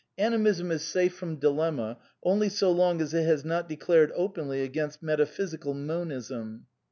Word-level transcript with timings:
Animism 0.17 0.71
is 0.71 0.81
safe 0.81 1.13
from 1.13 1.35
dilemma 1.35 1.99
only 2.23 2.49
so 2.49 2.71
long 2.71 3.01
as 3.03 3.13
it 3.13 3.23
has 3.27 3.45
not 3.45 3.69
declared 3.69 4.11
openly 4.15 4.63
against 4.63 5.03
metaphysical 5.03 5.75
Monism. 5.75 6.65